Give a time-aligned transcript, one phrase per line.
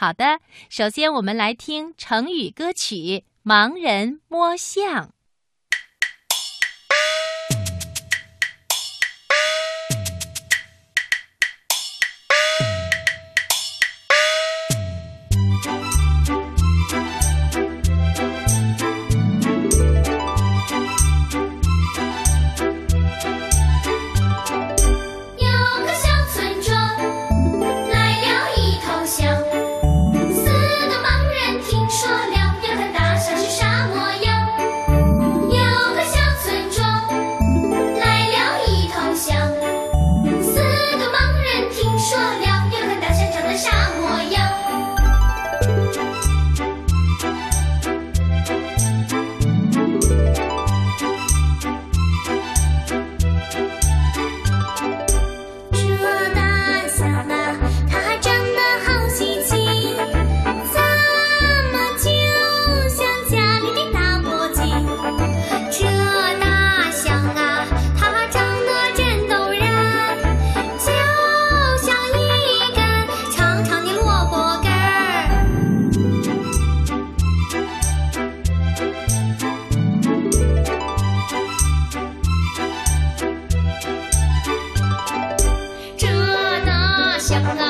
[0.00, 0.38] 好的，
[0.70, 2.94] 首先我们来听成语歌曲
[3.44, 5.06] 《盲人摸象》。
[87.28, 87.67] Shabbat.